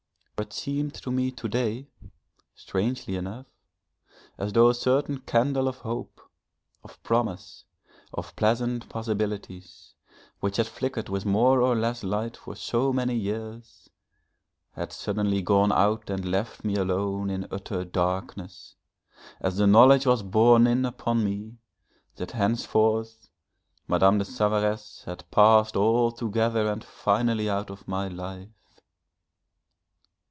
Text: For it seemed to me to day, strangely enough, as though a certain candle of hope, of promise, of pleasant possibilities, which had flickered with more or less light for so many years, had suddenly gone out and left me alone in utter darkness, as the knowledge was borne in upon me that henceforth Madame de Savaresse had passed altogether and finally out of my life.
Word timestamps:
For 0.35 0.45
it 0.45 0.53
seemed 0.53 0.95
to 0.95 1.11
me 1.11 1.29
to 1.29 1.47
day, 1.47 1.85
strangely 2.55 3.15
enough, 3.15 3.45
as 4.39 4.51
though 4.53 4.69
a 4.69 4.73
certain 4.73 5.19
candle 5.19 5.67
of 5.67 5.77
hope, 5.77 6.19
of 6.83 6.99
promise, 7.03 7.65
of 8.11 8.35
pleasant 8.35 8.89
possibilities, 8.89 9.93
which 10.39 10.57
had 10.57 10.65
flickered 10.65 11.09
with 11.09 11.27
more 11.27 11.61
or 11.61 11.75
less 11.75 12.03
light 12.03 12.35
for 12.37 12.55
so 12.55 12.91
many 12.91 13.13
years, 13.13 13.87
had 14.71 14.91
suddenly 14.91 15.43
gone 15.43 15.71
out 15.71 16.09
and 16.09 16.25
left 16.25 16.63
me 16.65 16.75
alone 16.75 17.29
in 17.29 17.45
utter 17.51 17.85
darkness, 17.85 18.73
as 19.41 19.57
the 19.57 19.67
knowledge 19.67 20.07
was 20.07 20.23
borne 20.23 20.65
in 20.65 20.85
upon 20.85 21.23
me 21.23 21.59
that 22.15 22.31
henceforth 22.31 23.29
Madame 23.87 24.17
de 24.17 24.25
Savaresse 24.25 25.03
had 25.03 25.29
passed 25.29 25.77
altogether 25.77 26.65
and 26.67 26.83
finally 26.83 27.47
out 27.47 27.69
of 27.69 27.87
my 27.87 28.07
life. 28.07 28.49